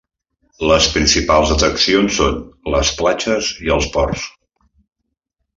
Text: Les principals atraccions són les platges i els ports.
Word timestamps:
Les 0.71 0.87
principals 0.95 1.51
atraccions 1.57 2.17
són 2.21 2.41
les 2.77 2.95
platges 3.03 3.53
i 3.69 3.73
els 3.79 3.93
ports. 3.99 4.29